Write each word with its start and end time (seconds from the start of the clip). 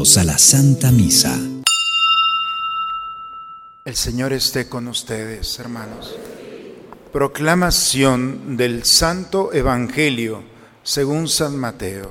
A 0.00 0.24
la 0.24 0.38
Santa 0.38 0.90
Misa. 0.90 1.38
El 3.84 3.94
Señor 3.94 4.32
esté 4.32 4.66
con 4.66 4.88
ustedes, 4.88 5.58
hermanos. 5.58 6.16
Proclamación 7.12 8.56
del 8.56 8.86
Santo 8.86 9.52
Evangelio 9.52 10.42
según 10.82 11.28
San 11.28 11.54
Mateo. 11.54 12.10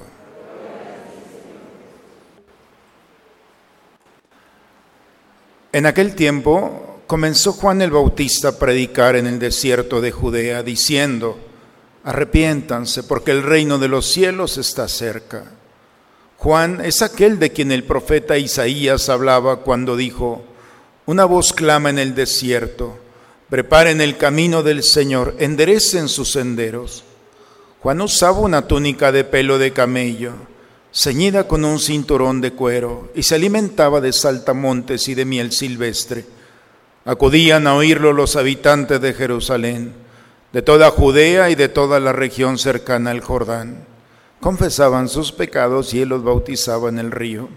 En 5.71 5.88
aquel 5.88 6.14
tiempo 6.14 7.02
comenzó 7.08 7.54
Juan 7.54 7.82
el 7.82 7.90
Bautista 7.90 8.50
a 8.50 8.60
predicar 8.60 9.15
en 9.15 9.26
el 9.26 9.40
desierto 9.40 10.00
de 10.00 10.12
Judea, 10.12 10.62
diciendo, 10.62 11.40
arrepiéntanse 12.04 13.01
porque 13.01 13.32
el 13.32 13.42
reino 13.42 13.79
de 13.79 13.87
los 13.87 14.06
cielos 14.06 14.60
está 14.60 14.87
cerca. 14.87 15.59
Juan 16.39 16.82
es 16.84 17.02
aquel 17.02 17.38
de 17.38 17.52
quien 17.52 17.71
el 17.71 17.84
profeta 17.84 18.38
Isaías 18.38 19.10
hablaba 19.10 19.57
cuando 19.57 19.96
dijo, 19.96 20.43
una 21.06 21.25
voz 21.25 21.54
clama 21.54 21.89
en 21.89 22.00
el 22.00 22.15
desierto, 22.15 22.98
preparen 23.50 24.02
el 24.02 24.18
camino 24.18 24.64
del 24.64 24.84
Señor, 24.84 25.36
enderecen 25.39 26.07
sus 26.07 26.32
senderos. 26.32 27.04
Juan 27.82 28.02
usaba 28.02 28.39
una 28.39 28.68
túnica 28.68 29.12
de 29.12 29.24
pelo 29.24 29.57
de 29.57 29.74
camello, 29.74 30.34
ceñida 30.93 31.48
con 31.48 31.65
un 31.65 31.78
cinturón 31.78 32.42
de 32.42 32.52
cuero, 32.52 33.12
y 33.14 33.23
se 33.23 33.36
alimentaba 33.36 34.02
de 34.02 34.14
saltamontes 34.14 35.08
y 35.08 35.16
de 35.16 35.26
miel 35.26 35.52
silvestre. 35.52 36.26
Acudían 37.06 37.67
a 37.67 37.76
oírlo 37.76 38.14
los 38.14 38.36
habitantes 38.36 39.02
de 39.02 39.14
Jerusalén 39.14 39.94
de 40.52 40.62
toda 40.62 40.90
Judea 40.90 41.50
y 41.50 41.56
de 41.56 41.70
toda 41.70 42.00
la 42.00 42.12
región 42.12 42.58
cercana 42.58 43.12
al 43.12 43.22
Jordán. 43.22 43.86
Confesaban 44.40 45.09
sus 45.09 45.32
pecados 45.32 45.94
y 45.94 46.02
él 46.02 46.09
los 46.09 46.23
bautizaba 46.23 46.90
en 46.90 47.00
el 47.00 47.12
río. 47.12 47.50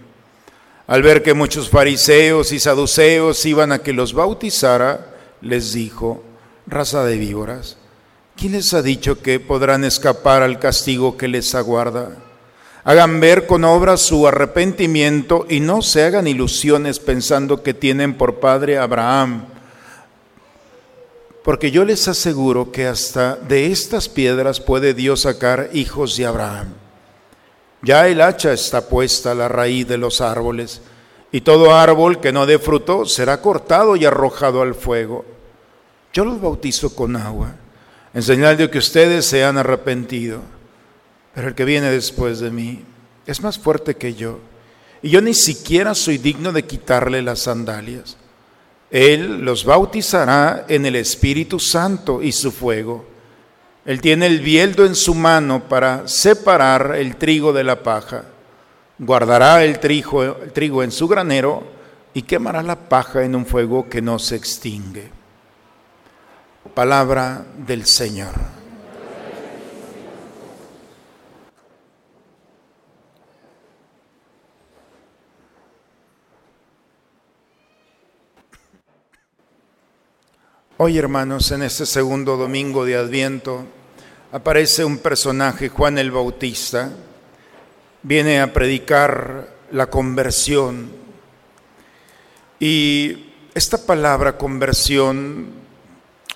Al 0.85 1.01
ver 1.01 1.23
que 1.23 1.33
muchos 1.33 1.69
fariseos 1.69 2.51
y 2.51 2.59
saduceos 2.59 3.45
iban 3.45 3.71
a 3.71 3.79
que 3.79 3.93
los 3.93 4.13
bautizara, 4.13 5.15
les 5.41 5.73
dijo, 5.73 6.23
raza 6.67 7.05
de 7.05 7.17
víboras, 7.17 7.77
¿quién 8.35 8.51
les 8.51 8.73
ha 8.73 8.81
dicho 8.81 9.21
que 9.21 9.39
podrán 9.39 9.85
escapar 9.85 10.41
al 10.41 10.59
castigo 10.59 11.15
que 11.15 11.29
les 11.29 11.55
aguarda? 11.55 12.17
Hagan 12.83 13.21
ver 13.21 13.47
con 13.47 13.63
obras 13.63 14.01
su 14.01 14.27
arrepentimiento 14.27 15.45
y 15.49 15.61
no 15.61 15.81
se 15.81 16.03
hagan 16.03 16.27
ilusiones 16.27 16.99
pensando 16.99 17.63
que 17.63 17.73
tienen 17.73 18.15
por 18.17 18.41
padre 18.41 18.77
a 18.77 18.83
Abraham 18.83 19.52
porque 21.43 21.71
yo 21.71 21.83
les 21.83 22.07
aseguro 22.07 22.71
que 22.71 22.87
hasta 22.87 23.35
de 23.35 23.71
estas 23.71 24.07
piedras 24.07 24.61
puede 24.61 24.93
Dios 24.93 25.21
sacar 25.21 25.69
hijos 25.73 26.15
de 26.15 26.25
Abraham. 26.25 26.73
Ya 27.81 28.07
el 28.07 28.21
hacha 28.21 28.53
está 28.53 28.87
puesta 28.87 29.31
a 29.31 29.35
la 29.35 29.49
raíz 29.49 29.85
de 29.87 29.97
los 29.97 30.21
árboles, 30.21 30.81
y 31.33 31.41
todo 31.41 31.75
árbol 31.75 32.21
que 32.21 32.31
no 32.31 32.45
dé 32.45 32.59
fruto 32.59 33.05
será 33.05 33.41
cortado 33.41 33.95
y 33.97 34.05
arrojado 34.05 34.61
al 34.61 34.73
fuego. 34.73 35.25
Yo 36.13 36.23
los 36.23 36.39
bautizo 36.39 36.95
con 36.95 37.15
agua, 37.17 37.55
en 38.13 38.23
señal 38.23 38.55
de 38.55 38.69
que 38.69 38.77
ustedes 38.77 39.25
se 39.25 39.43
han 39.43 39.57
arrepentido. 39.57 40.39
Pero 41.33 41.49
el 41.49 41.55
que 41.55 41.65
viene 41.65 41.89
después 41.89 42.39
de 42.39 42.51
mí 42.51 42.85
es 43.25 43.41
más 43.41 43.57
fuerte 43.59 43.95
que 43.95 44.13
yo, 44.13 44.39
y 45.01 45.09
yo 45.09 45.21
ni 45.21 45.33
siquiera 45.33 45.93
soy 45.93 46.17
digno 46.17 46.53
de 46.53 46.63
quitarle 46.63 47.21
las 47.21 47.39
sandalias. 47.39 48.15
Él 48.93 49.43
los 49.43 49.65
bautizará 49.65 50.65
en 50.67 50.85
el 50.85 50.95
Espíritu 50.95 51.59
Santo 51.59 52.21
y 52.21 52.31
su 52.31 52.51
fuego. 52.51 53.03
Él 53.85 53.99
tiene 53.99 54.27
el 54.27 54.39
bieldo 54.39 54.85
en 54.85 54.93
su 54.93 55.15
mano 55.15 55.63
para 55.67 56.07
separar 56.07 56.95
el 56.95 57.15
trigo 57.15 57.51
de 57.53 57.63
la 57.63 57.81
paja. 57.81 58.25
Guardará 58.99 59.63
el 59.63 59.79
trigo, 59.79 60.21
el 60.21 60.51
trigo 60.53 60.83
en 60.83 60.91
su 60.91 61.07
granero 61.07 61.63
y 62.13 62.21
quemará 62.21 62.61
la 62.61 62.87
paja 62.87 63.23
en 63.23 63.33
un 63.33 63.47
fuego 63.47 63.89
que 63.89 63.99
no 63.99 64.19
se 64.19 64.35
extingue. 64.35 65.09
Palabra 66.75 67.47
del 67.65 67.87
Señor. 67.87 68.62
Hoy, 80.77 80.97
hermanos, 80.97 81.51
en 81.51 81.61
este 81.61 81.85
segundo 81.85 82.35
domingo 82.35 82.83
de 82.83 82.95
Adviento, 82.95 83.63
aparece 84.31 84.83
un 84.83 84.97
personaje, 84.97 85.69
Juan 85.69 85.99
el 85.99 86.09
Bautista, 86.09 86.91
viene 88.01 88.41
a 88.41 88.51
predicar 88.51 89.53
la 89.71 89.85
conversión. 89.91 90.89
Y 92.59 93.33
esta 93.53 93.85
palabra 93.85 94.35
conversión 94.35 95.45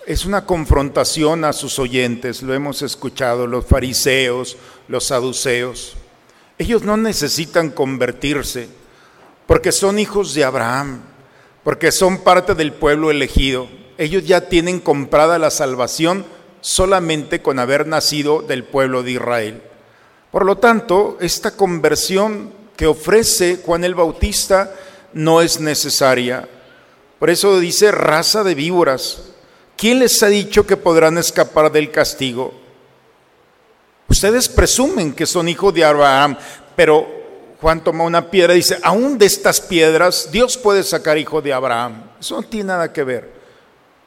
es 0.06 0.24
una 0.24 0.46
confrontación 0.46 1.44
a 1.44 1.52
sus 1.52 1.80
oyentes, 1.80 2.44
lo 2.44 2.53
hemos 2.53 2.84
escuchado, 2.84 3.47
los 3.47 3.66
fariseos, 3.66 4.56
los 4.88 5.06
saduceos. 5.06 5.97
Ellos 6.59 6.84
no 6.84 6.96
necesitan 6.96 7.72
convertirse 7.72 8.70
porque 9.47 9.72
son 9.72 9.97
hijos 9.97 10.36
de 10.36 10.44
Abraham, 10.44 11.02
porque 11.64 11.92
son 11.92 12.20
parte 12.20 12.53
del 12.53 12.72
pueblo 12.72 13.09
elegido 13.09 13.68
ellos 13.97 14.25
ya 14.25 14.41
tienen 14.41 14.80
comprada 14.80 15.40
la 15.40 15.50
salvación 15.50 16.25
solamente 16.62 17.41
con 17.41 17.59
haber 17.59 17.88
nacido 17.88 18.41
del 18.41 18.63
pueblo 18.63 19.03
de 19.03 19.12
Israel. 19.12 19.62
Por 20.31 20.46
lo 20.46 20.58
tanto, 20.58 21.18
esta 21.19 21.52
conversión 21.52 22.52
que 22.75 22.88
ofrece 22.88 23.59
Juan 23.66 23.84
el 23.84 23.96
Bautista 23.96 24.74
no 25.13 25.41
es 25.41 25.59
necesaria. 25.59 26.47
Por 27.19 27.30
eso 27.30 27.59
dice 27.59 27.91
raza 27.91 28.44
de 28.44 28.53
víboras. 28.53 29.31
¿Quién 29.75 30.00
les 30.00 30.22
ha 30.22 30.28
dicho 30.28 30.68
que 30.68 30.78
podrán 30.78 31.18
escapar 31.18 31.72
del 31.72 31.91
castigo? 31.91 32.53
Ustedes 34.09 34.47
presumen 34.47 35.14
que 35.14 35.25
son 35.25 35.50
hijos 35.50 35.74
de 35.74 35.84
Abraham, 35.84 36.38
pero 36.75 37.08
Juan 37.59 37.84
toma 37.84 38.03
una 38.03 38.29
piedra 38.29 38.53
y 38.53 38.58
dice, 38.58 38.78
aún 38.84 39.18
de 39.18 39.25
estas 39.25 39.59
piedras 39.59 40.29
Dios 40.31 40.58
puede 40.58 40.84
sacar 40.84 41.18
hijo 41.18 41.41
de 41.41 41.53
Abraham. 41.53 42.03
Eso 42.19 42.35
no 42.35 42.44
tiene 42.44 42.68
nada 42.68 42.94
que 42.94 43.03
ver. 43.03 43.37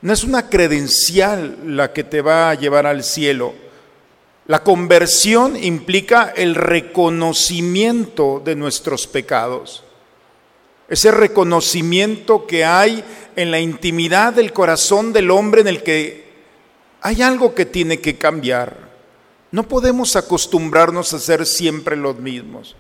No 0.03 0.13
es 0.13 0.25
una 0.25 0.49
credencial 0.49 1.59
la 1.77 1.93
que 1.93 2.05
te 2.05 2.23
va 2.23 2.51
a 2.51 2.55
llevar 2.55 2.87
al 2.87 3.05
cielo. 3.05 3.55
La 4.47 4.63
conversión 4.63 5.63
implica 5.63 6.33
el 6.35 6.55
reconocimiento 6.55 8.43
de 8.45 8.57
nuestros 8.57 9.07
pecados. 9.07 9.85
Ese 10.89 11.11
reconocimiento 11.13 12.47
que 12.47 12.65
hay 12.65 13.05
en 13.37 13.51
la 13.51 13.61
intimidad 13.61 14.33
del 14.33 14.53
corazón 14.53 15.13
del 15.13 15.31
hombre 15.31 15.61
en 15.61 15.69
el 15.69 15.83
que 15.83 16.31
hay 17.03 17.23
algo 17.23 17.55
que 17.55 17.67
tiene 17.67 18.01
que 18.01 18.17
cambiar. 18.17 18.91
No 19.53 19.69
podemos 19.69 20.17
acostumbrarnos 20.17 21.13
a 21.13 21.19
ser 21.19 21.47
siempre 21.47 21.97
los 21.97 22.19
mismos. 22.19 22.75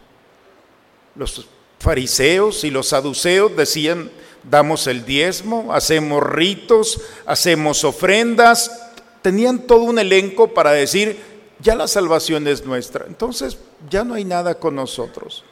Los 1.14 1.47
fariseos 1.78 2.64
y 2.64 2.70
los 2.70 2.88
saduceos 2.88 3.56
decían, 3.56 4.10
damos 4.43 4.87
el 4.87 5.05
diezmo, 5.05 5.73
hacemos 5.73 6.23
ritos, 6.23 7.01
hacemos 7.27 7.84
ofrendas, 7.84 8.91
tenían 9.23 9.61
todo 9.61 9.83
un 9.83 9.99
elenco 9.99 10.49
para 10.49 10.73
decir, 10.73 11.19
ya 11.61 11.75
la 11.75 11.89
salvación 11.89 12.47
es 12.49 12.65
nuestra, 12.65 13.05
entonces 13.06 13.59
ya 13.89 14.05
no 14.05 14.15
hay 14.15 14.25
nada 14.25 14.55
con 14.55 14.75
nosotros. 14.75 15.45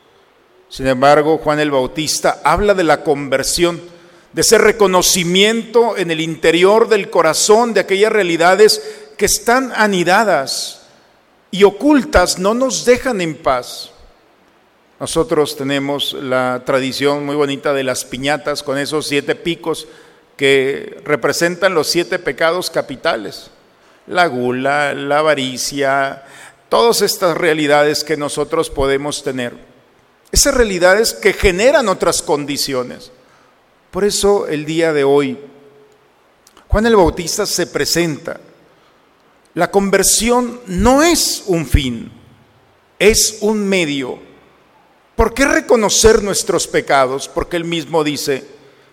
Sin 0.69 0.87
embargo, 0.87 1.39
Juan 1.39 1.61
el 1.61 1.71
Bautista 1.71 2.41
habla 2.45 2.75
de 2.75 2.85
la 2.85 3.03
conversión, 3.03 3.81
de 4.33 4.43
ese 4.43 4.59
reconocimiento 4.59 5.97
en 5.97 6.11
el 6.11 6.21
interior 6.21 6.89
del 6.89 7.09
corazón 7.09 7.73
de 7.73 7.81
aquellas 7.81 8.13
realidades 8.13 8.83
que 9.17 9.25
están 9.25 9.73
anidadas 9.75 10.83
y 11.51 11.65
ocultas, 11.65 12.39
no 12.39 12.53
nos 12.55 12.85
dejan 12.85 13.21
en 13.21 13.37
paz. 13.37 13.91
Nosotros 15.01 15.57
tenemos 15.57 16.13
la 16.13 16.63
tradición 16.67 17.25
muy 17.25 17.37
bonita 17.37 17.73
de 17.73 17.85
las 17.85 18.05
piñatas 18.05 18.65
con 18.65 18.79
esos 18.79 19.07
siete 19.07 19.37
picos 19.37 19.87
que 20.37 21.01
representan 21.05 21.75
los 21.75 21.87
siete 21.87 22.19
pecados 22.19 22.69
capitales. 22.69 23.51
La 24.09 24.27
gula, 24.27 24.95
la 24.95 25.21
avaricia, 25.21 26.25
todas 26.69 27.03
estas 27.03 27.37
realidades 27.37 28.03
que 28.03 28.17
nosotros 28.17 28.71
podemos 28.71 29.23
tener. 29.23 29.53
Esas 30.33 30.55
realidades 30.55 31.13
que 31.15 31.33
generan 31.33 31.89
otras 31.89 32.21
condiciones. 32.21 33.13
Por 33.93 34.05
eso 34.05 34.49
el 34.49 34.65
día 34.65 34.93
de 34.93 35.05
hoy, 35.05 35.39
Juan 36.67 36.87
el 36.87 36.97
Bautista 36.97 37.47
se 37.47 37.69
presenta. 37.69 38.41
La 39.55 39.71
conversión 39.71 40.61
no 40.67 41.05
es 41.05 41.45
un 41.47 41.67
fin, 41.67 42.11
es 42.99 43.39
un 43.41 43.67
medio 43.67 44.28
¿Por 45.19 45.35
qué 45.35 45.47
reconocer 45.47 46.23
nuestros 46.23 46.69
pecados? 46.69 47.27
Porque 47.27 47.57
él 47.57 47.65
mismo 47.65 48.05
dice, 48.05 48.45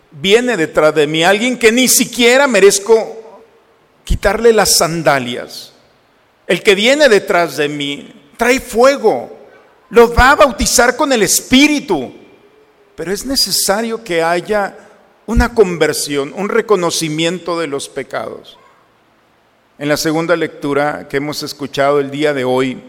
viene 0.09 0.57
detrás 0.57 0.95
de 0.95 1.05
mí 1.05 1.23
alguien 1.23 1.59
que 1.59 1.71
ni 1.71 1.87
siquiera 1.87 2.47
merezco 2.47 3.43
quitarle 4.03 4.51
las 4.51 4.75
sandalias. 4.75 5.73
El 6.47 6.63
que 6.63 6.73
viene 6.73 7.09
detrás 7.09 7.57
de 7.57 7.69
mí 7.69 8.31
trae 8.37 8.59
fuego, 8.59 9.37
lo 9.91 10.11
va 10.15 10.31
a 10.31 10.35
bautizar 10.35 10.95
con 10.95 11.13
el 11.13 11.21
Espíritu. 11.21 12.11
pero 12.95 13.13
es 13.13 13.23
necesario 13.23 14.03
que 14.03 14.23
haya 14.23 14.75
una 15.27 15.53
conversión, 15.53 16.33
un 16.35 16.49
reconocimiento 16.49 17.59
de 17.59 17.67
los 17.67 17.87
pecados. 17.87 18.57
En 19.77 19.89
la 19.89 19.97
segunda 19.97 20.35
lectura 20.35 21.07
que 21.07 21.17
hemos 21.17 21.43
escuchado 21.43 21.99
el 21.99 22.09
día 22.09 22.33
de 22.33 22.45
hoy 22.45 22.81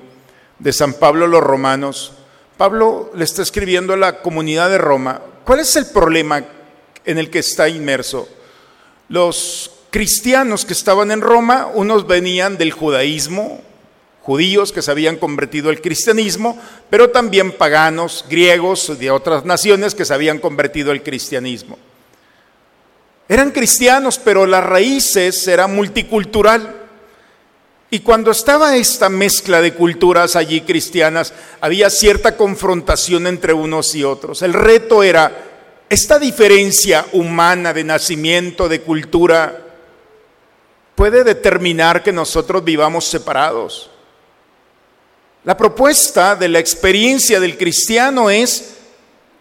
de 0.59 0.73
San 0.73 0.95
Pablo 0.95 1.27
los 1.27 1.43
Romanos, 1.43 2.16
Pablo 2.57 3.11
le 3.15 3.25
está 3.25 3.43
escribiendo 3.43 3.93
a 3.93 3.99
la 3.99 4.23
comunidad 4.23 4.71
de 4.71 4.79
Roma, 4.79 5.21
¿cuál 5.45 5.61
es 5.61 5.77
el 5.77 5.87
problema 5.87 6.43
en 7.05 7.19
el 7.19 7.31
que 7.31 7.41
está 7.41 7.69
inmerso? 7.69 8.29
Los 9.09 9.71
cristianos 9.91 10.65
que 10.65 10.73
estaban 10.73 11.11
en 11.11 11.21
Roma, 11.21 11.69
unos 11.73 12.07
venían 12.07 12.57
del 12.57 12.73
judaísmo, 12.73 13.61
judíos 14.23 14.73
que 14.73 14.83
se 14.83 14.91
habían 14.91 15.17
convertido 15.17 15.69
al 15.71 15.81
cristianismo, 15.81 16.59
pero 16.91 17.11
también 17.11 17.53
paganos, 17.53 18.25
griegos 18.29 18.99
de 18.99 19.11
otras 19.11 19.45
naciones 19.45 19.95
que 19.95 20.05
se 20.05 20.15
habían 20.15 20.39
convertido 20.39 20.91
al 20.91 21.03
cristianismo. 21.03 21.79
Eran 23.29 23.51
cristianos, 23.51 24.19
pero 24.19 24.47
las 24.47 24.65
raíces 24.65 25.47
eran 25.47 25.75
multicultural. 25.75 26.86
Y 27.91 28.01
cuando 28.01 28.33
estaba 28.33 28.77
esta 28.77 29.09
mezcla 29.09 29.61
de 29.61 29.75
culturas 29.75 30.35
allí 30.35 30.63
cristianas, 30.63 31.33
había 31.61 31.89
cierta 31.89 32.37
confrontación 32.37 33.27
entre 33.27 33.53
unos 33.53 33.95
y 33.95 34.03
otros. 34.03 34.43
El 34.43 34.55
reto 34.55 35.03
era 35.03 35.45
esta 35.89 36.19
diferencia 36.19 37.07
humana 37.13 37.73
de 37.73 37.85
nacimiento, 37.85 38.69
de 38.69 38.81
cultura, 38.81 39.63
puede 40.97 41.23
determinar 41.23 42.03
que 42.03 42.13
nosotros 42.13 42.65
vivamos 42.65 43.05
separados. 43.05 43.91
La 45.45 45.57
propuesta 45.57 46.35
de 46.35 46.49
la 46.49 46.59
experiencia 46.59 47.39
del 47.39 47.57
cristiano 47.57 48.31
es 48.31 48.75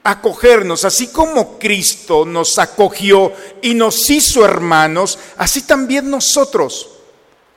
acogernos, 0.03 0.85
así 0.85 1.07
como 1.07 1.57
Cristo 1.57 2.25
nos 2.25 2.59
acogió 2.59 3.33
y 3.63 3.73
nos 3.73 4.07
hizo 4.11 4.45
hermanos, 4.45 5.17
así 5.37 5.63
también 5.63 6.11
nosotros. 6.11 6.94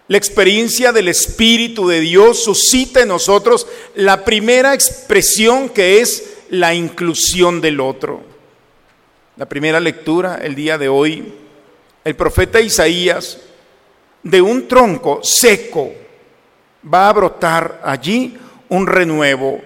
La 0.08 0.16
experiencia 0.16 0.90
del 0.90 1.08
Espíritu 1.08 1.87
de 1.87 2.00
Dios 2.00 2.43
suscita 2.43 3.02
en 3.02 3.08
nosotros 3.08 3.66
la 3.94 4.25
primera 4.25 4.72
expresión 4.72 5.69
que 5.69 6.00
es 6.00 6.38
la 6.49 6.75
inclusión 6.75 7.60
del 7.60 7.78
otro. 7.78 8.22
La 9.37 9.46
primera 9.46 9.78
lectura 9.78 10.40
el 10.43 10.55
día 10.55 10.78
de 10.78 10.88
hoy, 10.88 11.34
el 12.05 12.16
profeta 12.16 12.58
Isaías, 12.58 13.38
de 14.22 14.40
un 14.40 14.66
tronco 14.66 15.20
seco, 15.22 15.93
va 16.82 17.11
a 17.11 17.12
brotar 17.12 17.82
allí 17.84 18.34
un 18.70 18.87
renuevo. 18.87 19.61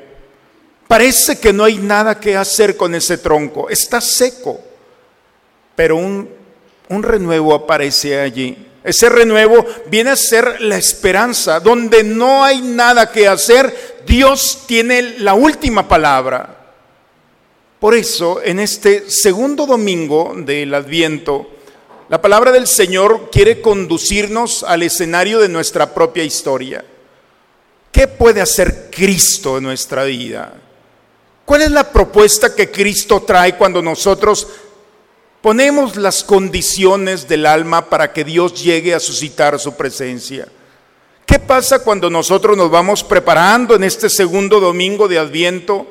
Parece 0.89 1.39
que 1.39 1.53
no 1.53 1.63
hay 1.63 1.79
nada 1.79 2.19
que 2.19 2.37
hacer 2.37 2.77
con 2.77 2.97
ese 2.97 3.17
tronco, 3.17 3.71
está 3.71 4.01
seco, 4.01 4.61
pero 5.77 5.97
un, 5.97 6.29
un 6.89 7.03
renuevo 7.05 7.55
aparece 7.55 8.21
allí. 8.21 8.72
Ese 8.85 9.09
renuevo 9.09 9.65
viene 9.87 10.11
a 10.11 10.17
ser 10.17 10.61
la 10.61 10.77
esperanza. 10.77 11.61
Donde 11.61 12.03
no 12.03 12.45
hay 12.45 12.61
nada 12.61 13.11
que 13.11 13.29
hacer, 13.29 14.03
Dios 14.07 14.65
tiene 14.67 15.19
la 15.19 15.35
última 15.35 15.87
palabra. 15.87 16.59
Por 17.79 17.95
eso, 17.95 18.41
en 18.43 18.61
este 18.61 19.11
segundo 19.11 19.67
domingo 19.67 20.35
del 20.37 20.75
Adviento, 20.75 21.49
la 22.09 22.21
palabra 22.21 22.53
del 22.53 22.67
Señor 22.67 23.31
quiere 23.31 23.61
conducirnos 23.61 24.63
al 24.63 24.83
escenario 24.83 25.41
de 25.41 25.49
nuestra 25.49 25.95
propia 25.95 26.23
historia. 26.23 26.85
¿Qué 27.91 28.07
puede 28.07 28.41
hacer 28.41 28.91
Cristo 28.91 29.59
en 29.59 29.65
nuestra 29.65 30.05
vida? 30.05 30.55
¿Cuál 31.45 31.63
es 31.63 31.71
la 31.71 31.91
propuesta 31.91 32.55
que 32.55 32.71
Cristo 32.71 33.23
trae 33.23 33.57
cuando 33.57 33.83
nosotros 33.83 34.47
ponemos 35.43 35.97
las 35.97 36.23
condiciones 36.23 37.29
del 37.29 37.45
alma 37.45 37.91
para 37.91 38.13
que 38.13 38.25
Dios 38.25 38.63
llegue 38.63 38.95
a 38.95 39.01
suscitar 39.01 39.59
su 39.59 39.75
presencia? 39.75 40.47
¿Qué 41.27 41.39
pasa 41.39 41.81
cuando 41.81 42.09
nosotros 42.09 42.57
nos 42.57 42.71
vamos 42.71 43.03
preparando 43.03 43.75
en 43.75 43.85
este 43.85 44.09
segundo 44.09 44.61
domingo 44.61 45.09
de 45.09 45.19
Adviento 45.19 45.87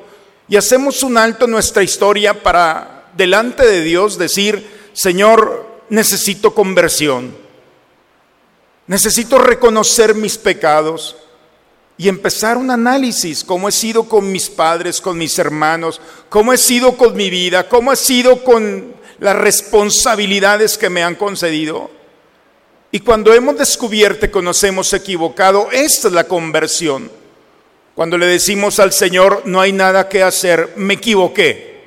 y 0.48 0.56
hacemos 0.56 1.03
un 1.03 1.18
alto 1.18 1.45
en 1.45 1.51
nuestra 1.51 1.83
historia 1.83 2.42
para 2.42 3.09
delante 3.15 3.65
de 3.65 3.81
Dios 3.81 4.18
decir, 4.18 4.89
Señor, 4.94 5.81
necesito 5.89 6.56
conversión, 6.56 7.36
necesito 8.88 9.38
reconocer 9.38 10.15
mis 10.15 10.38
pecados? 10.38 11.18
y 11.97 12.09
empezar 12.09 12.57
un 12.57 12.71
análisis, 12.71 13.44
cómo 13.44 13.69
he 13.69 13.71
sido 13.71 14.06
con 14.06 14.31
mis 14.31 14.50
padres, 14.50 15.00
con 15.00 15.19
mis 15.19 15.38
hermanos, 15.38 16.01
cómo 16.30 16.51
he 16.51 16.57
sido 16.57 16.97
con 16.97 17.15
mi 17.15 17.30
vida, 17.30 17.69
cómo 17.69 17.94
he 17.94 17.95
sido 17.95 18.44
con 18.44 18.95
las 19.21 19.35
responsabilidades 19.35 20.79
que 20.79 20.89
me 20.89 21.03
han 21.03 21.13
concedido. 21.13 21.91
Y 22.91 23.01
cuando 23.01 23.31
hemos 23.33 23.56
descubierto 23.56 24.29
que 24.29 24.41
nos 24.41 24.63
hemos 24.63 24.91
equivocado, 24.94 25.69
esta 25.71 26.07
es 26.07 26.13
la 26.13 26.23
conversión. 26.23 27.09
Cuando 27.94 28.18
le 28.18 28.25
decimos 28.25 28.79
al 28.79 28.91
Señor, 28.91 29.44
no 29.45 29.62
hay 29.62 29.73
nada 29.73 30.09
que 30.09 30.23
hacer, 30.23 30.73
me 30.75 30.95
equivoqué. 30.95 31.83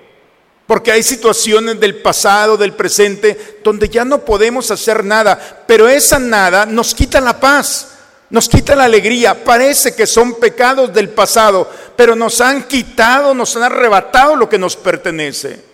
Porque 0.68 0.92
hay 0.92 1.02
situaciones 1.02 1.80
del 1.80 1.96
pasado, 1.96 2.56
del 2.56 2.72
presente, 2.72 3.58
donde 3.64 3.88
ya 3.88 4.04
no 4.04 4.24
podemos 4.24 4.70
hacer 4.70 5.04
nada, 5.04 5.64
pero 5.66 5.88
esa 5.88 6.20
nada 6.20 6.64
nos 6.64 6.94
quita 6.94 7.20
la 7.20 7.38
paz 7.38 7.88
nos 8.30 8.48
quita 8.48 8.74
la 8.74 8.84
alegría. 8.84 9.44
Parece 9.44 9.94
que 9.94 10.08
son 10.08 10.40
pecados 10.40 10.92
del 10.92 11.10
pasado, 11.10 11.70
pero 11.94 12.16
nos 12.16 12.40
han 12.40 12.64
quitado, 12.64 13.32
nos 13.32 13.54
han 13.54 13.64
arrebatado 13.64 14.34
lo 14.34 14.48
que 14.48 14.58
nos 14.58 14.74
pertenece. 14.74 15.73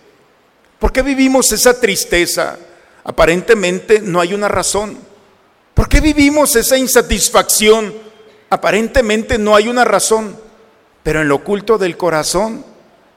¿Por 0.81 0.91
qué 0.91 1.03
vivimos 1.03 1.51
esa 1.51 1.79
tristeza? 1.79 2.57
Aparentemente 3.03 4.01
no 4.01 4.19
hay 4.19 4.33
una 4.33 4.47
razón. 4.47 4.97
¿Por 5.75 5.87
qué 5.87 6.01
vivimos 6.01 6.55
esa 6.55 6.75
insatisfacción? 6.75 7.93
Aparentemente 8.49 9.37
no 9.37 9.55
hay 9.55 9.67
una 9.67 9.85
razón. 9.85 10.35
Pero 11.03 11.21
en 11.21 11.27
lo 11.27 11.35
oculto 11.35 11.77
del 11.77 11.97
corazón 11.97 12.65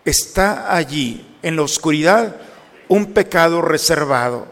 está 0.05 0.77
allí, 0.77 1.39
en 1.41 1.57
la 1.57 1.63
oscuridad, 1.63 2.37
un 2.89 3.15
pecado 3.15 3.63
reservado. 3.63 4.47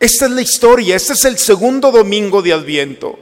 Esta 0.00 0.24
es 0.24 0.30
la 0.30 0.40
historia, 0.40 0.96
este 0.96 1.12
es 1.12 1.26
el 1.26 1.36
segundo 1.36 1.92
domingo 1.92 2.40
de 2.40 2.54
Adviento. 2.54 3.18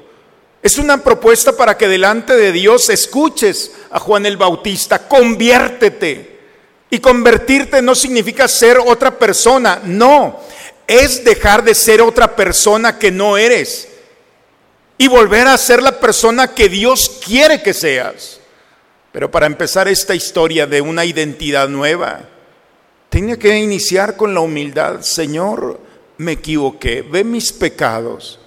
Es 0.62 0.78
una 0.78 0.98
propuesta 0.98 1.56
para 1.56 1.76
que 1.76 1.88
delante 1.88 2.36
de 2.36 2.52
Dios 2.52 2.88
escuches 2.88 3.72
a 3.90 3.98
Juan 3.98 4.26
el 4.26 4.36
Bautista, 4.36 5.08
conviértete. 5.08 6.31
Y 6.92 7.00
convertirte 7.00 7.80
no 7.80 7.94
significa 7.94 8.46
ser 8.46 8.78
otra 8.78 9.18
persona, 9.18 9.80
no, 9.82 10.38
es 10.86 11.24
dejar 11.24 11.64
de 11.64 11.74
ser 11.74 12.02
otra 12.02 12.36
persona 12.36 12.98
que 12.98 13.10
no 13.10 13.38
eres 13.38 13.88
y 14.98 15.08
volver 15.08 15.48
a 15.48 15.56
ser 15.56 15.82
la 15.82 15.98
persona 15.98 16.54
que 16.54 16.68
Dios 16.68 17.20
quiere 17.24 17.62
que 17.62 17.72
seas. 17.72 18.40
Pero 19.10 19.30
para 19.30 19.46
empezar 19.46 19.88
esta 19.88 20.14
historia 20.14 20.66
de 20.66 20.82
una 20.82 21.06
identidad 21.06 21.68
nueva, 21.68 22.28
tenía 23.08 23.38
que 23.38 23.58
iniciar 23.58 24.16
con 24.16 24.34
la 24.34 24.40
humildad. 24.40 25.00
Señor, 25.00 25.80
me 26.18 26.32
equivoqué, 26.32 27.00
ve 27.00 27.24
mis 27.24 27.52
pecados 27.52 28.38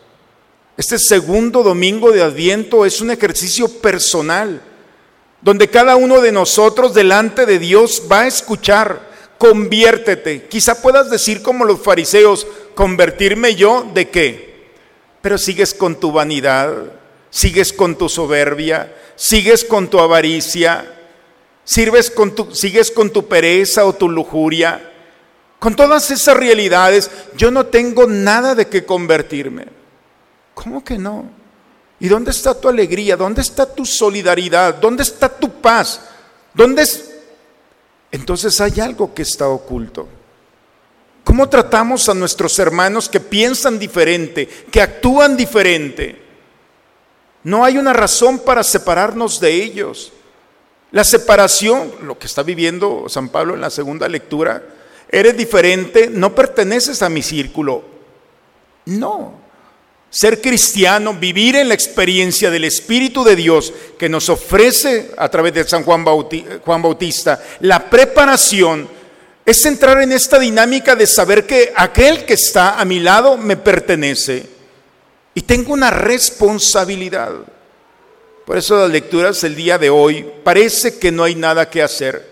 este 0.77 0.99
segundo 0.99 1.63
domingo 1.63 2.11
de 2.11 2.21
Adviento 2.21 2.85
es 2.85 2.99
un 2.99 3.09
ejercicio 3.09 3.69
personal, 3.69 4.61
donde 5.45 5.69
cada 5.69 5.95
uno 5.95 6.21
de 6.21 6.31
nosotros 6.31 6.95
delante 6.95 7.45
de 7.45 7.59
Dios 7.59 8.01
va 8.11 8.21
a 8.21 8.27
escuchar, 8.27 8.99
conviértete. 9.37 10.47
Quizá 10.47 10.81
puedas 10.81 11.11
decir 11.11 11.43
como 11.43 11.65
los 11.65 11.81
fariseos, 11.81 12.47
convertirme 12.73 13.53
yo 13.53 13.87
de 13.93 14.09
qué? 14.09 14.71
Pero 15.21 15.37
sigues 15.37 15.75
con 15.75 15.99
tu 15.99 16.11
vanidad, 16.11 16.73
sigues 17.29 17.73
con 17.73 17.95
tu 17.95 18.09
soberbia, 18.09 18.91
sigues 19.15 19.63
con 19.63 19.87
tu 19.87 19.99
avaricia, 19.99 20.91
sirves 21.63 22.09
con 22.09 22.33
tu, 22.33 22.55
sigues 22.55 22.89
con 22.89 23.11
tu 23.11 23.27
pereza 23.27 23.85
o 23.85 23.93
tu 23.93 24.09
lujuria. 24.09 24.93
Con 25.59 25.75
todas 25.75 26.09
esas 26.09 26.37
realidades, 26.37 27.11
yo 27.37 27.51
no 27.51 27.67
tengo 27.67 28.07
nada 28.07 28.55
de 28.55 28.65
qué 28.65 28.83
convertirme. 28.83 29.67
¿Cómo 30.55 30.83
que 30.83 30.97
no? 30.97 31.29
¿Y 31.99 32.07
dónde 32.07 32.31
está 32.31 32.59
tu 32.59 32.67
alegría? 32.67 33.15
¿Dónde 33.15 33.41
está 33.41 33.65
tu 33.65 33.85
solidaridad? 33.85 34.75
¿Dónde 34.75 35.03
está 35.03 35.29
tu 35.29 35.61
paz? 35.61 36.01
¿Dónde 36.53 36.83
es? 36.83 37.11
Entonces 38.11 38.59
hay 38.61 38.79
algo 38.79 39.13
que 39.13 39.21
está 39.21 39.47
oculto. 39.47 40.07
¿Cómo 41.23 41.49
tratamos 41.49 42.07
a 42.07 42.13
nuestros 42.13 42.57
hermanos 42.59 43.09
que 43.09 43.19
piensan 43.19 43.79
diferente, 43.79 44.47
que 44.71 44.81
actúan 44.81 45.35
diferente? 45.35 46.21
No 47.43 47.63
hay 47.63 47.77
una 47.77 47.93
razón 47.93 48.39
para 48.39 48.63
separarnos 48.63 49.39
de 49.39 49.53
ellos. 49.53 50.13
La 50.91 51.03
separación, 51.03 51.91
lo 52.03 52.17
que 52.17 52.27
está 52.27 52.43
viviendo 52.43 53.09
San 53.09 53.29
Pablo 53.29 53.55
en 53.55 53.61
la 53.61 53.69
segunda 53.69 54.07
lectura, 54.07 54.63
eres 55.09 55.35
diferente, 55.35 56.09
no 56.09 56.33
perteneces 56.33 57.01
a 57.01 57.09
mi 57.09 57.21
círculo. 57.21 57.83
No, 58.85 59.44
ser 60.15 60.39
cristiano, 60.39 61.13
vivir 61.13 61.57
en 61.57 61.67
la 61.67 61.73
experiencia 61.73 62.49
del 62.49 62.63
Espíritu 62.63 63.25
de 63.25 63.35
Dios 63.35 63.73
que 63.99 64.07
nos 64.07 64.29
ofrece 64.29 65.11
a 65.17 65.27
través 65.27 65.53
de 65.53 65.67
San 65.67 65.83
Juan 65.83 66.05
Bautista, 66.05 67.43
la 67.59 67.89
preparación 67.89 68.87
Es 69.45 69.63
entrar 69.65 70.01
en 70.01 70.11
esta 70.11 70.39
dinámica 70.39 70.95
de 70.95 71.05
saber 71.05 71.45
que 71.45 71.71
aquel 71.75 72.25
que 72.25 72.33
está 72.33 72.79
a 72.79 72.85
mi 72.85 72.99
lado 72.99 73.37
me 73.37 73.57
pertenece 73.57 74.43
y 75.35 75.41
tengo 75.41 75.71
una 75.73 75.91
responsabilidad. 75.91 77.31
Por 78.43 78.57
eso 78.57 78.75
las 78.75 78.89
lecturas 78.89 79.41
del 79.41 79.55
día 79.55 79.77
de 79.77 79.91
hoy 79.91 80.25
parece 80.43 80.97
que 80.97 81.11
no 81.11 81.25
hay 81.25 81.35
nada 81.35 81.69
que 81.69 81.83
hacer. 81.83 82.27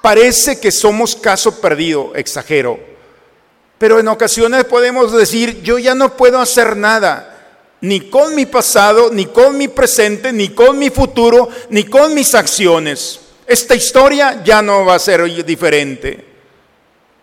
Parece 0.00 0.60
que 0.60 0.70
somos 0.70 1.16
caso 1.16 1.60
perdido, 1.60 2.12
exagero. 2.14 2.78
Pero 3.78 4.00
en 4.00 4.08
ocasiones 4.08 4.64
podemos 4.64 5.12
decir, 5.12 5.62
yo 5.62 5.78
ya 5.78 5.94
no 5.94 6.16
puedo 6.16 6.40
hacer 6.40 6.76
nada 6.76 7.36
ni 7.80 8.00
con 8.10 8.34
mi 8.34 8.46
pasado, 8.46 9.10
ni 9.12 9.26
con 9.26 9.56
mi 9.56 9.68
presente, 9.68 10.32
ni 10.32 10.48
con 10.48 10.78
mi 10.78 10.90
futuro, 10.90 11.48
ni 11.70 11.84
con 11.84 12.14
mis 12.14 12.34
acciones. 12.34 13.20
Esta 13.46 13.74
historia 13.74 14.42
ya 14.44 14.62
no 14.62 14.84
va 14.84 14.96
a 14.96 14.98
ser 14.98 15.22
diferente. 15.44 16.24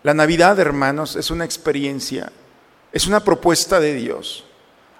La 0.02 0.14
Navidad, 0.14 0.58
hermanos, 0.58 1.16
es 1.16 1.30
una 1.30 1.44
experiencia, 1.44 2.32
es 2.92 3.06
una 3.06 3.22
propuesta 3.22 3.80
de 3.80 3.94
Dios. 3.94 4.44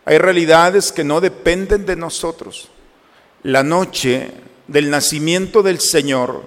Hay 0.05 0.19
realidades 0.19 0.93
que 0.93 1.05
no 1.05 1.21
dependen 1.21 1.87
de 1.87 1.97
nosotros. 1.97 2.69
La 3.43 3.63
noche 3.63 4.31
del 4.69 4.91
nacimiento 4.91 5.63
del 5.63 5.81
Señor 5.81 6.43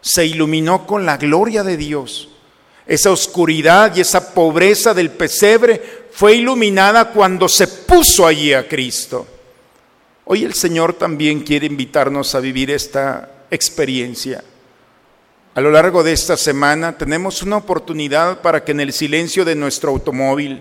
se 0.00 0.26
iluminó 0.26 0.86
con 0.86 1.06
la 1.06 1.16
gloria 1.16 1.62
de 1.62 1.76
Dios. 1.76 2.29
Esa 2.90 3.12
oscuridad 3.12 3.94
y 3.94 4.00
esa 4.00 4.34
pobreza 4.34 4.92
del 4.92 5.10
pesebre 5.10 5.80
fue 6.10 6.34
iluminada 6.34 7.12
cuando 7.12 7.48
se 7.48 7.68
puso 7.68 8.26
allí 8.26 8.52
a 8.52 8.66
Cristo. 8.66 9.28
Hoy 10.24 10.42
el 10.42 10.54
Señor 10.54 10.94
también 10.94 11.42
quiere 11.42 11.66
invitarnos 11.66 12.34
a 12.34 12.40
vivir 12.40 12.68
esta 12.68 13.44
experiencia. 13.48 14.42
A 15.54 15.60
lo 15.60 15.70
largo 15.70 16.02
de 16.02 16.12
esta 16.12 16.36
semana 16.36 16.98
tenemos 16.98 17.42
una 17.42 17.58
oportunidad 17.58 18.40
para 18.40 18.64
que 18.64 18.72
en 18.72 18.80
el 18.80 18.92
silencio 18.92 19.44
de 19.44 19.54
nuestro 19.54 19.92
automóvil, 19.92 20.60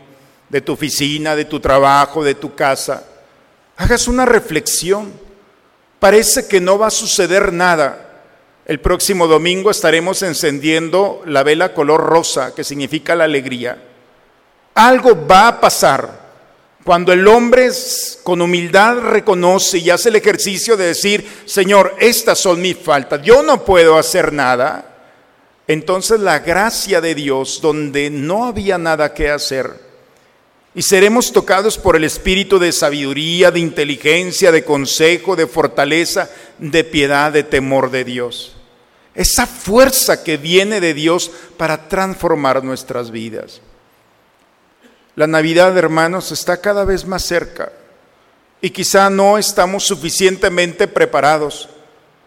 de 0.49 0.61
tu 0.61 0.73
oficina, 0.73 1.35
de 1.35 1.45
tu 1.45 1.59
trabajo, 1.59 2.23
de 2.23 2.35
tu 2.35 2.53
casa, 2.53 3.05
hagas 3.75 4.07
una 4.07 4.27
reflexión. 4.27 5.11
Parece 5.97 6.47
que 6.47 6.61
no 6.61 6.77
va 6.77 6.89
a 6.89 6.91
suceder 6.91 7.51
nada. 7.51 8.08
El 8.69 8.79
próximo 8.79 9.25
domingo 9.25 9.71
estaremos 9.71 10.21
encendiendo 10.21 11.23
la 11.25 11.41
vela 11.41 11.73
color 11.73 12.01
rosa, 12.01 12.53
que 12.53 12.63
significa 12.63 13.15
la 13.15 13.23
alegría. 13.23 13.81
Algo 14.75 15.25
va 15.25 15.47
a 15.47 15.59
pasar 15.59 16.29
cuando 16.83 17.11
el 17.11 17.27
hombre 17.27 17.71
con 18.21 18.43
humildad 18.43 18.99
reconoce 18.99 19.79
y 19.79 19.89
hace 19.89 20.09
el 20.09 20.17
ejercicio 20.17 20.77
de 20.77 20.85
decir, 20.85 21.27
Señor, 21.45 21.95
estas 21.97 22.37
son 22.37 22.61
mis 22.61 22.77
faltas, 22.77 23.23
yo 23.23 23.41
no 23.41 23.65
puedo 23.65 23.97
hacer 23.97 24.31
nada. 24.31 24.97
Entonces 25.67 26.19
la 26.19 26.37
gracia 26.37 27.01
de 27.01 27.15
Dios, 27.15 27.61
donde 27.63 28.11
no 28.11 28.45
había 28.45 28.77
nada 28.77 29.15
que 29.15 29.31
hacer, 29.31 29.73
y 30.75 30.83
seremos 30.83 31.31
tocados 31.31 31.79
por 31.79 31.95
el 31.95 32.03
espíritu 32.03 32.59
de 32.59 32.71
sabiduría, 32.71 33.49
de 33.49 33.61
inteligencia, 33.61 34.51
de 34.51 34.63
consejo, 34.63 35.35
de 35.35 35.47
fortaleza, 35.47 36.29
de 36.59 36.83
piedad, 36.83 37.31
de 37.31 37.41
temor 37.41 37.89
de 37.89 38.03
Dios. 38.03 38.57
Esa 39.19 39.45
fuerza 39.45 40.23
que 40.23 40.37
viene 40.37 40.79
de 40.79 40.93
Dios 40.93 41.29
para 41.57 41.89
transformar 41.89 42.63
nuestras 42.63 43.11
vidas. 43.11 43.59
La 45.17 45.27
Navidad, 45.27 45.77
hermanos, 45.77 46.31
está 46.31 46.61
cada 46.61 46.85
vez 46.85 47.05
más 47.05 47.23
cerca 47.23 47.69
y 48.61 48.69
quizá 48.69 49.09
no 49.09 49.37
estamos 49.37 49.83
suficientemente 49.83 50.87
preparados. 50.87 51.67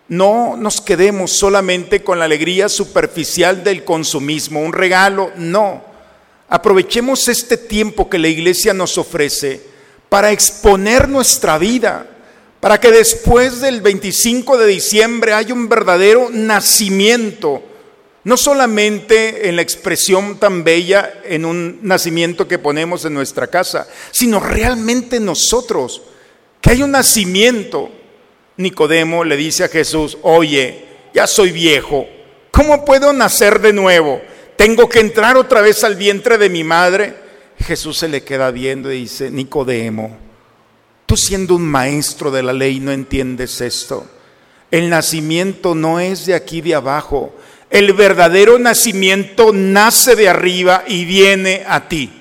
No 0.06 0.54
nos 0.58 0.82
quedemos 0.82 1.32
solamente 1.32 2.04
con 2.04 2.18
la 2.18 2.26
alegría 2.26 2.68
superficial 2.68 3.64
del 3.64 3.84
consumismo, 3.84 4.60
un 4.60 4.74
regalo, 4.74 5.32
no. 5.36 5.82
Aprovechemos 6.50 7.26
este 7.28 7.56
tiempo 7.56 8.10
que 8.10 8.18
la 8.18 8.28
iglesia 8.28 8.74
nos 8.74 8.98
ofrece 8.98 9.62
para 10.10 10.30
exponer 10.30 11.08
nuestra 11.08 11.56
vida, 11.56 12.11
para 12.62 12.78
que 12.78 12.92
después 12.92 13.60
del 13.60 13.80
25 13.80 14.56
de 14.56 14.68
diciembre 14.68 15.32
haya 15.32 15.52
un 15.52 15.68
verdadero 15.68 16.28
nacimiento 16.30 17.60
no 18.22 18.36
solamente 18.36 19.48
en 19.48 19.56
la 19.56 19.62
expresión 19.62 20.38
tan 20.38 20.62
bella 20.62 21.22
en 21.24 21.44
un 21.44 21.80
nacimiento 21.82 22.46
que 22.46 22.60
ponemos 22.60 23.04
en 23.04 23.14
nuestra 23.14 23.48
casa, 23.48 23.88
sino 24.12 24.38
realmente 24.38 25.18
nosotros, 25.18 26.02
que 26.60 26.70
hay 26.70 26.84
un 26.84 26.92
nacimiento. 26.92 27.90
Nicodemo 28.58 29.24
le 29.24 29.36
dice 29.36 29.64
a 29.64 29.68
Jesús, 29.68 30.18
oye, 30.22 30.84
ya 31.12 31.26
soy 31.26 31.50
viejo, 31.50 32.06
¿cómo 32.52 32.84
puedo 32.84 33.12
nacer 33.12 33.60
de 33.60 33.72
nuevo? 33.72 34.22
¿Tengo 34.54 34.88
que 34.88 35.00
entrar 35.00 35.36
otra 35.36 35.62
vez 35.62 35.82
al 35.82 35.96
vientre 35.96 36.38
de 36.38 36.48
mi 36.48 36.62
madre? 36.62 37.16
Jesús 37.58 37.98
se 37.98 38.06
le 38.06 38.22
queda 38.22 38.52
viendo 38.52 38.92
y 38.92 39.00
dice, 39.00 39.32
Nicodemo, 39.32 40.16
siendo 41.16 41.54
un 41.54 41.62
maestro 41.62 42.30
de 42.30 42.42
la 42.42 42.52
ley 42.52 42.80
no 42.80 42.92
entiendes 42.92 43.60
esto. 43.60 44.06
El 44.70 44.88
nacimiento 44.88 45.74
no 45.74 46.00
es 46.00 46.26
de 46.26 46.34
aquí 46.34 46.60
de 46.60 46.74
abajo, 46.74 47.34
el 47.70 47.92
verdadero 47.94 48.58
nacimiento 48.58 49.52
nace 49.52 50.14
de 50.14 50.28
arriba 50.28 50.84
y 50.86 51.04
viene 51.04 51.64
a 51.66 51.88
ti. 51.88 52.12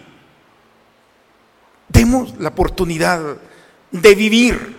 Demos 1.89 2.33
la 2.39 2.49
oportunidad 2.49 3.37
de 3.91 4.15
vivir, 4.15 4.77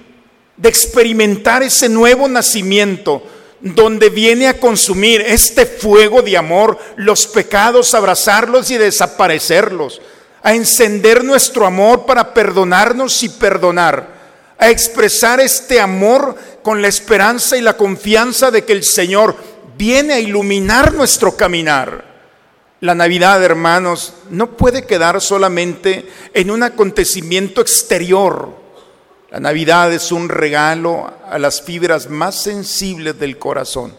de 0.57 0.69
experimentar 0.69 1.63
ese 1.63 1.89
nuevo 1.89 2.27
nacimiento 2.27 3.23
donde 3.61 4.11
viene 4.11 4.49
a 4.49 4.59
consumir 4.59 5.21
este 5.21 5.67
fuego 5.67 6.23
de 6.23 6.37
amor, 6.37 6.79
los 6.97 7.27
pecados, 7.27 7.95
abrazarlos 7.95 8.71
y 8.71 8.79
desaparecerlos, 8.79 10.01
a 10.43 10.55
encender 10.55 11.23
nuestro 11.25 11.67
amor 11.67 12.05
para 12.05 12.35
perdonarnos 12.35 13.23
y 13.23 13.29
perdonar, 13.29 14.09
a 14.59 14.71
expresar 14.71 15.41
este 15.41 15.81
amor 15.81 16.37
con 16.63 16.83
la 16.83 16.89
esperanza 16.89 17.57
y 17.57 17.61
la 17.61 17.77
confianza 17.77 18.51
de 18.51 18.65
que 18.65 18.73
el 18.73 18.85
Señor 18.85 19.37
viene 19.77 20.15
a 20.15 20.21
iluminar 20.21 20.95
nuestro 20.95 21.37
caminar. 21.37 22.13
La 22.81 22.95
Navidad, 22.95 23.43
hermanos, 23.43 24.15
no 24.31 24.57
puede 24.57 24.85
quedar 24.85 25.21
solamente 25.21 26.09
en 26.35 26.51
un 26.51 26.65
acontecimiento 26.65 27.61
exterior. 27.61 28.61
La 29.31 29.39
Navidad 29.39 29.93
es 29.93 30.11
un 30.11 30.29
regalo 30.29 31.13
a 31.29 31.39
las 31.39 31.63
fibras 31.63 32.11
más 32.11 32.35
sensibles 32.35 33.19
del 33.19 33.39
corazón. 33.39 33.95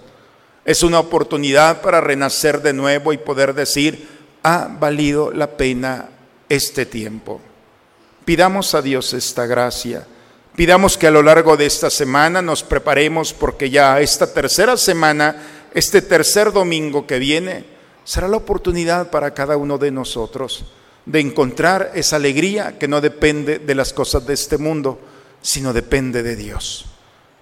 Es 0.66 0.84
una 0.84 1.00
oportunidad 1.00 1.82
para 1.82 2.02
renacer 2.02 2.62
de 2.62 2.74
nuevo 2.74 3.14
y 3.14 3.18
poder 3.18 3.54
decir, 3.54 4.08
ha 4.44 4.68
valido 4.80 5.32
la 5.32 5.58
pena 5.58 6.10
este 6.50 6.86
tiempo. 6.86 7.42
Pidamos 8.26 8.74
a 8.76 8.82
Dios 8.82 9.14
esta 9.14 9.46
gracia. 9.46 10.08
Pidamos 10.56 10.98
que 10.98 11.08
a 11.08 11.12
lo 11.12 11.24
largo 11.24 11.58
de 11.58 11.66
esta 11.66 11.90
semana 11.90 12.42
nos 12.42 12.64
preparemos 12.64 13.34
porque 13.34 13.70
ya 13.70 14.00
esta 14.00 14.32
tercera 14.32 14.78
semana 14.78 15.36
este 15.74 16.02
tercer 16.02 16.52
domingo 16.52 17.08
que 17.08 17.18
viene 17.18 17.66
será 18.04 18.28
la 18.28 18.38
oportunidad 18.38 19.10
para 19.10 19.34
cada 19.34 19.58
uno 19.58 19.78
de 19.78 19.92
nosotros 19.92 20.66
de 21.06 21.20
encontrar 21.20 21.92
esa 21.96 22.16
alegría 22.16 22.78
que 22.78 22.88
no 22.88 23.02
depende 23.02 23.60
de 23.60 23.76
las 23.76 23.92
cosas 23.92 24.26
de 24.26 24.34
este 24.34 24.58
mundo, 24.58 25.00
sino 25.42 25.74
depende 25.74 26.24
de 26.24 26.36
Dios. 26.36 26.86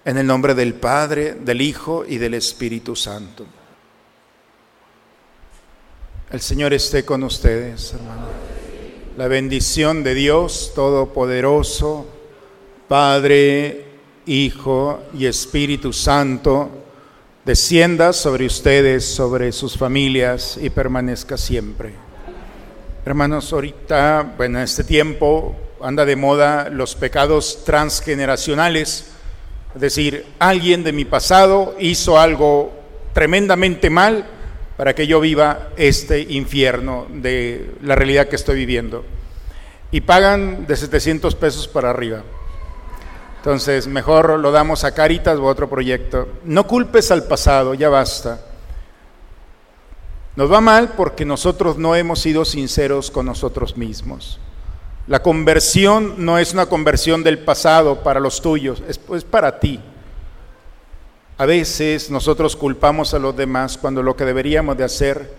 En 0.04 0.18
el 0.18 0.26
nombre 0.26 0.54
del 0.54 0.74
Padre, 0.74 1.34
del 1.34 1.60
Hijo 1.60 2.04
y 2.06 2.18
del 2.18 2.34
Espíritu 2.34 2.96
Santo. 2.96 3.46
El 6.30 6.40
Señor 6.40 6.72
esté 6.72 7.04
con 7.04 7.22
ustedes, 7.22 7.92
hermano. 7.92 8.51
La 9.18 9.28
bendición 9.28 10.02
de 10.02 10.14
Dios 10.14 10.72
Todopoderoso, 10.74 12.06
Padre, 12.88 13.84
Hijo 14.24 15.00
y 15.12 15.26
Espíritu 15.26 15.92
Santo, 15.92 16.70
descienda 17.44 18.14
sobre 18.14 18.46
ustedes, 18.46 19.04
sobre 19.04 19.52
sus 19.52 19.76
familias 19.76 20.58
y 20.58 20.70
permanezca 20.70 21.36
siempre. 21.36 21.92
Hermanos, 23.04 23.52
ahorita, 23.52 24.32
bueno, 24.38 24.56
en 24.56 24.64
este 24.64 24.82
tiempo 24.82 25.56
anda 25.82 26.06
de 26.06 26.16
moda 26.16 26.70
los 26.70 26.94
pecados 26.94 27.64
transgeneracionales, 27.66 29.08
es 29.74 29.80
decir, 29.80 30.24
alguien 30.38 30.84
de 30.84 30.92
mi 30.92 31.04
pasado 31.04 31.76
hizo 31.78 32.18
algo 32.18 32.72
tremendamente 33.12 33.90
mal 33.90 34.24
para 34.82 34.96
que 34.96 35.06
yo 35.06 35.20
viva 35.20 35.68
este 35.76 36.18
infierno 36.22 37.06
de 37.08 37.76
la 37.82 37.94
realidad 37.94 38.26
que 38.26 38.34
estoy 38.34 38.56
viviendo. 38.56 39.04
Y 39.92 40.00
pagan 40.00 40.66
de 40.66 40.74
700 40.74 41.36
pesos 41.36 41.68
para 41.68 41.90
arriba. 41.90 42.24
Entonces, 43.36 43.86
mejor 43.86 44.40
lo 44.40 44.50
damos 44.50 44.82
a 44.82 44.92
Caritas 44.92 45.38
o 45.38 45.46
a 45.46 45.52
otro 45.52 45.70
proyecto. 45.70 46.26
No 46.42 46.66
culpes 46.66 47.12
al 47.12 47.28
pasado, 47.28 47.74
ya 47.74 47.90
basta. 47.90 48.40
Nos 50.34 50.50
va 50.50 50.60
mal 50.60 50.94
porque 50.96 51.24
nosotros 51.24 51.78
no 51.78 51.94
hemos 51.94 52.18
sido 52.18 52.44
sinceros 52.44 53.12
con 53.12 53.26
nosotros 53.26 53.76
mismos. 53.76 54.40
La 55.06 55.22
conversión 55.22 56.14
no 56.24 56.38
es 56.38 56.54
una 56.54 56.66
conversión 56.66 57.22
del 57.22 57.38
pasado 57.38 58.02
para 58.02 58.18
los 58.18 58.42
tuyos, 58.42 58.82
es, 58.88 58.98
es 59.14 59.22
para 59.22 59.60
ti. 59.60 59.78
A 61.38 61.46
veces 61.46 62.10
nosotros 62.10 62.56
culpamos 62.56 63.14
a 63.14 63.18
los 63.18 63.36
demás 63.36 63.78
cuando 63.78 64.02
lo 64.02 64.16
que 64.16 64.24
deberíamos 64.24 64.76
de 64.76 64.84
hacer 64.84 65.30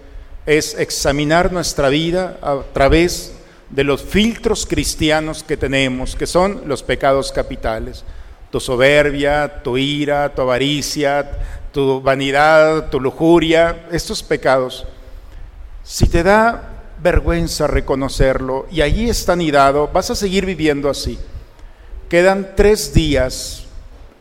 es 0.46 0.78
examinar 0.78 1.52
nuestra 1.52 1.90
vida 1.90 2.38
a 2.42 2.62
través 2.74 3.34
de 3.70 3.84
los 3.84 4.02
filtros 4.02 4.66
cristianos 4.66 5.44
que 5.44 5.58
tenemos, 5.58 6.16
que 6.16 6.28
son 6.28 6.64
los 6.66 6.84
pecados 6.84 7.32
capitales. 7.32 8.04
Tu 8.52 8.60
soberbia, 8.60 9.62
tu 9.64 9.78
ira, 9.78 10.34
tu 10.34 10.42
avaricia, 10.42 11.30
tu 11.72 12.02
vanidad, 12.02 12.90
tu 12.90 13.00
lujuria, 13.00 13.88
estos 13.92 14.22
pecados. 14.22 14.86
Si 15.84 16.08
te 16.08 16.24
da 16.24 16.70
vergüenza 17.02 17.68
reconocerlo 17.68 18.68
y 18.72 18.82
allí 18.82 19.10
está 19.10 19.34
anidado, 19.34 19.90
vas 19.92 20.12
a 20.12 20.16
seguir 20.16 20.46
viviendo 20.46 20.90
así. 20.90 21.18
Quedan 22.10 22.52
tres 22.56 22.94
días 22.94 23.63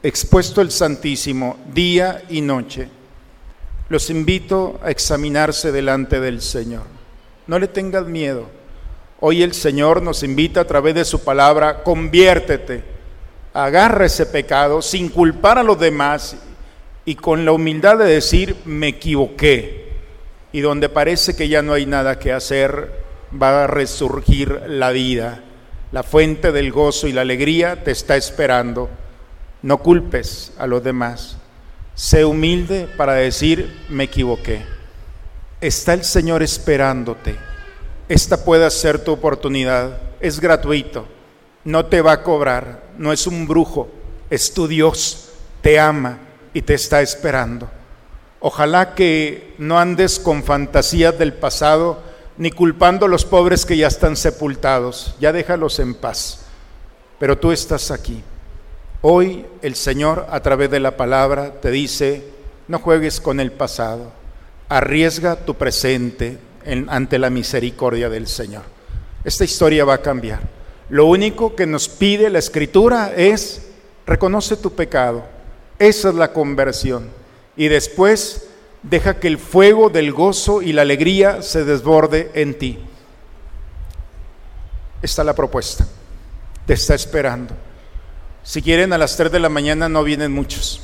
expuesto 0.03 0.61
el 0.61 0.71
Santísimo, 0.71 1.59
día 1.73 2.23
y 2.29 2.41
noche. 2.41 2.89
Los 3.89 4.11
invito 4.11 4.81
a 4.83 4.91
examinarse 4.91 5.71
delante 5.71 6.19
del 6.19 6.41
Señor. 6.41 6.83
No 7.47 7.59
le 7.59 7.69
tengas 7.69 8.07
miedo. 8.07 8.47
Hoy 9.21 9.43
el 9.43 9.55
Señor 9.55 10.03
nos 10.03 10.23
invita 10.25 10.63
a 10.63 10.67
través 10.67 10.95
de 10.97 11.05
su 11.05 11.23
palabra, 11.23 11.85
conviértete, 11.85 12.83
agarra 13.55 14.07
ese 14.07 14.27
pecado 14.27 14.83
sin 14.83 15.09
culpar 15.09 15.59
a 15.59 15.63
los 15.63 15.79
demás 15.79 16.37
y 17.05 17.15
con 17.15 17.45
la 17.45 17.53
humildad 17.53 17.99
de 17.99 18.07
decir, 18.07 18.57
me 18.65 18.89
equivoqué. 18.89 19.93
Y 20.51 20.61
donde 20.61 20.89
parece 20.89 21.37
que 21.37 21.49
ya 21.49 21.63
no 21.63 21.75
hay 21.75 21.87
nada 21.87 22.19
que 22.19 22.33
hacer, 22.33 22.91
va 23.41 23.65
a 23.65 23.67
resurgir 23.69 24.63
la 24.67 24.91
vida. 24.91 25.45
La 25.93 26.03
fuente 26.03 26.51
del 26.51 26.73
gozo 26.73 27.07
y 27.07 27.13
la 27.13 27.21
alegría 27.21 27.85
te 27.85 27.93
está 27.93 28.17
esperando. 28.17 28.91
No 29.63 29.79
culpes 29.79 30.53
a 30.59 30.67
los 30.67 30.83
demás. 30.83 31.37
Sé 31.95 32.25
humilde 32.25 32.89
para 32.97 33.15
decir, 33.15 33.85
me 33.89 34.05
equivoqué. 34.05 34.65
Está 35.61 35.95
el 35.95 36.05
Señor 36.05 36.43
esperándote. 36.43 37.37
Esta 38.09 38.45
puede 38.45 38.69
ser 38.71 38.99
tu 38.99 39.13
oportunidad. 39.13 39.99
Es 40.21 40.41
gratuito. 40.41 41.07
No 41.65 41.87
te 41.87 42.03
va 42.03 42.13
a 42.13 42.23
cobrar. 42.23 42.83
No 42.99 43.13
es 43.13 43.27
un 43.27 43.47
brujo. 43.47 43.89
Es 44.31 44.53
tu 44.53 44.67
Dios. 44.67 45.29
Te 45.61 45.79
ama 45.79 46.19
y 46.53 46.63
te 46.63 46.75
está 46.75 47.01
esperando. 47.01 47.71
Ojalá 48.41 48.95
que 48.97 49.55
no 49.59 49.79
andes 49.79 50.19
con 50.19 50.43
fantasías 50.43 51.17
del 51.17 51.33
pasado 51.33 52.03
ni 52.37 52.51
culpando 52.51 53.07
a 53.07 53.09
los 53.09 53.25
pobres 53.25 53.65
que 53.65 53.77
ya 53.77 53.87
están 53.87 54.17
sepultados. 54.17 55.15
Ya 55.21 55.33
déjalos 55.33 55.79
en 55.79 55.95
paz. 55.95 56.41
Pero 57.21 57.39
tú 57.39 57.53
estás 57.53 57.93
aquí. 57.93 58.25
Hoy 59.05 59.45
el 59.63 59.75
Señor 59.75 60.29
a 60.31 60.41
través 60.41 60.71
de 60.71 60.79
la 60.79 60.97
palabra 60.97 61.55
te 61.61 61.73
dice, 61.73 62.23
no 62.69 62.79
juegues 62.79 63.21
con 63.21 63.41
el 63.41 63.51
pasado, 63.51 64.13
arriesga 64.69 65.35
tu 65.35 65.57
presente 65.57 66.39
ante 66.87 67.19
la 67.19 67.29
misericordia 67.29 68.09
del 68.09 68.29
Señor. 68.29 68.63
Esta 69.25 69.43
historia 69.43 69.85
va 69.85 69.95
a 69.95 70.03
cambiar. 70.03 70.41
Lo 70.89 71.07
único 71.07 71.57
que 71.57 71.67
nos 71.67 71.89
pide 71.89 72.31
la 72.31 72.39
Escritura 72.39 73.13
es, 73.17 73.63
reconoce 74.07 74.57
tu 74.57 74.73
pecado, 74.73 75.25
esa 75.81 76.11
es 76.11 76.15
la 76.15 76.33
conversión. 76.33 77.11
Y 77.57 77.67
después 77.67 78.47
deja 78.85 79.19
que 79.19 79.27
el 79.27 79.39
fuego 79.39 79.91
del 79.91 80.13
gozo 80.13 80.63
y 80.63 80.73
la 80.73 80.83
alegría 80.83 81.43
se 81.43 81.65
desborde 81.65 82.31
en 82.35 82.57
ti. 82.57 82.79
Esta 85.03 85.23
es 85.23 85.27
la 85.27 85.35
propuesta. 85.35 85.89
Te 86.67 86.75
está 86.75 86.95
esperando. 86.95 87.53
Si 88.43 88.61
quieren, 88.61 88.93
a 88.93 88.99
las 88.99 89.17
3 89.17 89.31
de 89.31 89.39
la 89.39 89.49
mañana 89.49 89.89
no 89.89 90.03
vienen 90.03 90.33
muchos. 90.33 90.81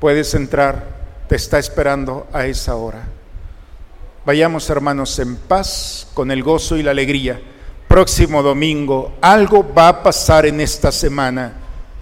Puedes 0.00 0.34
entrar. 0.34 0.94
Te 1.28 1.36
está 1.36 1.58
esperando 1.58 2.26
a 2.32 2.46
esa 2.46 2.76
hora. 2.76 3.02
Vayamos, 4.26 4.68
hermanos, 4.70 5.18
en 5.18 5.36
paz, 5.36 6.06
con 6.14 6.30
el 6.30 6.42
gozo 6.42 6.76
y 6.76 6.82
la 6.82 6.92
alegría. 6.92 7.40
Próximo 7.88 8.42
domingo, 8.42 9.14
algo 9.20 9.72
va 9.72 9.88
a 9.88 10.02
pasar 10.02 10.46
en 10.46 10.60
esta 10.60 10.92
semana 10.92 11.52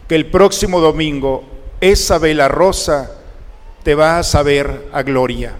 que 0.09 0.14
el 0.14 0.27
próximo 0.27 0.81
domingo 0.81 1.44
esa 1.81 2.18
vela 2.18 2.48
rosa 2.48 3.11
te 3.83 3.94
va 3.94 4.18
a 4.18 4.22
saber 4.22 4.88
a 4.92 5.03
gloria. 5.03 5.53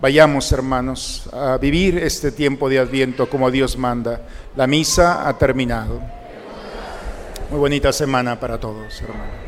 Vayamos, 0.00 0.52
hermanos, 0.52 1.28
a 1.32 1.56
vivir 1.56 1.98
este 1.98 2.30
tiempo 2.32 2.68
de 2.68 2.78
Adviento 2.78 3.28
como 3.28 3.50
Dios 3.50 3.76
manda. 3.76 4.22
La 4.56 4.66
misa 4.66 5.28
ha 5.28 5.38
terminado. 5.38 6.17
Muy 7.50 7.60
bonita 7.60 7.92
semana 7.92 8.38
para 8.38 8.58
todos, 8.58 9.00
hermanos. 9.00 9.47